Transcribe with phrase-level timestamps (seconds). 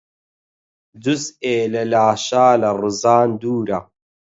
[1.03, 3.79] جوزئێ لە لاشە لە ڕزان دوورە